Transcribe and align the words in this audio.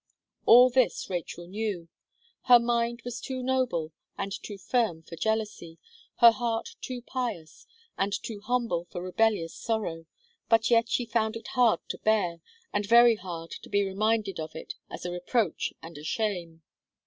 All 0.47 0.71
this 0.71 1.11
Rachel 1.11 1.45
knew. 1.47 1.87
Her 2.45 2.57
mind 2.57 3.03
was 3.05 3.21
too 3.21 3.43
noble, 3.43 3.91
and 4.17 4.31
too 4.41 4.57
firm 4.57 5.03
for 5.03 5.15
jealousy; 5.15 5.77
her 6.15 6.31
heart 6.31 6.69
too 6.81 7.03
pious, 7.03 7.67
and 7.99 8.11
too 8.11 8.39
humble 8.39 8.85
for 8.85 9.03
rebellious 9.03 9.53
sorrow; 9.53 10.07
but 10.49 10.71
yet 10.71 10.89
she 10.89 11.05
found 11.05 11.35
it 11.35 11.49
hard 11.49 11.81
to 11.89 11.99
bear, 11.99 12.41
and 12.73 12.87
very 12.87 13.17
hard 13.17 13.51
to 13.51 13.69
be 13.69 13.83
reminded 13.83 14.39
of 14.39 14.55
it 14.55 14.73
as 14.89 15.05
a 15.05 15.11
reproach 15.11 15.71
and 15.83 15.99
a 15.99 16.03
shame. 16.03 16.63